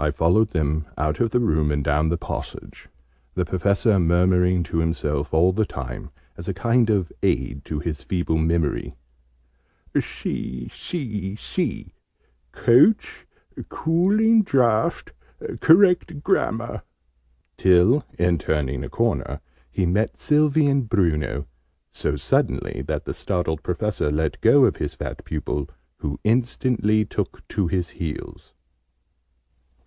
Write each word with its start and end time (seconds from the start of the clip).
I 0.00 0.12
followed 0.12 0.50
them 0.50 0.86
out 0.96 1.18
of 1.18 1.30
the 1.30 1.40
room, 1.40 1.72
and 1.72 1.82
down 1.82 2.08
the 2.08 2.16
passage, 2.16 2.88
the 3.34 3.44
Professor 3.44 3.98
murmuring 3.98 4.62
to 4.62 4.78
himself, 4.78 5.34
all 5.34 5.52
the 5.52 5.64
time, 5.66 6.10
as 6.36 6.46
a 6.46 6.54
kind 6.54 6.88
of 6.88 7.10
aid 7.20 7.64
to 7.64 7.80
his 7.80 8.04
feeble 8.04 8.38
memory, 8.38 8.94
"C, 10.00 10.68
C, 10.72 11.34
C; 11.34 11.94
Couch, 12.52 13.26
Cooling 13.68 14.44
Draught, 14.44 15.10
Correct 15.60 16.22
Grammar," 16.22 16.82
till, 17.56 18.04
in 18.16 18.38
turning 18.38 18.84
a 18.84 18.88
corner, 18.88 19.40
he 19.68 19.84
met 19.84 20.16
Sylvie 20.16 20.68
and 20.68 20.88
Bruno, 20.88 21.48
so 21.90 22.14
suddenly 22.14 22.82
that 22.86 23.04
the 23.04 23.12
startled 23.12 23.64
Professor 23.64 24.12
let 24.12 24.40
go 24.42 24.64
of 24.64 24.76
his 24.76 24.94
fat 24.94 25.24
pupil, 25.24 25.68
who 25.96 26.20
instantly 26.22 27.04
took 27.04 27.42
to 27.48 27.66
his 27.66 27.90
heels. 27.90 28.54